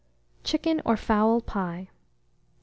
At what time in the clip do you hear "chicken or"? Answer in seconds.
0.43-0.97